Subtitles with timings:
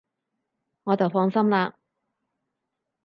[0.83, 1.73] 我就放心喇